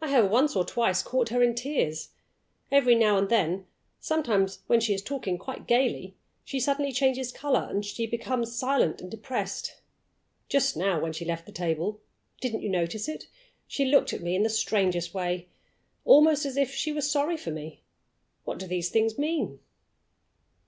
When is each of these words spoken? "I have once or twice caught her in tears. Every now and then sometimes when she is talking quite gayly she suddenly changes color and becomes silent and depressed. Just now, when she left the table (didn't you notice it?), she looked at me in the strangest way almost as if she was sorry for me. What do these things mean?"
"I 0.00 0.06
have 0.06 0.30
once 0.30 0.54
or 0.54 0.64
twice 0.64 1.02
caught 1.02 1.30
her 1.30 1.42
in 1.42 1.56
tears. 1.56 2.10
Every 2.70 2.94
now 2.94 3.18
and 3.18 3.28
then 3.28 3.66
sometimes 3.98 4.60
when 4.68 4.78
she 4.78 4.94
is 4.94 5.02
talking 5.02 5.36
quite 5.36 5.66
gayly 5.66 6.14
she 6.44 6.60
suddenly 6.60 6.92
changes 6.92 7.32
color 7.32 7.66
and 7.68 7.84
becomes 8.08 8.54
silent 8.56 9.00
and 9.00 9.10
depressed. 9.10 9.82
Just 10.48 10.76
now, 10.76 11.00
when 11.00 11.12
she 11.12 11.24
left 11.24 11.44
the 11.46 11.50
table 11.50 12.00
(didn't 12.40 12.62
you 12.62 12.68
notice 12.68 13.08
it?), 13.08 13.26
she 13.66 13.84
looked 13.86 14.12
at 14.12 14.22
me 14.22 14.36
in 14.36 14.44
the 14.44 14.48
strangest 14.48 15.12
way 15.12 15.48
almost 16.04 16.46
as 16.46 16.56
if 16.56 16.72
she 16.72 16.92
was 16.92 17.10
sorry 17.10 17.36
for 17.36 17.50
me. 17.50 17.82
What 18.44 18.60
do 18.60 18.68
these 18.68 18.90
things 18.90 19.18
mean?" 19.18 19.58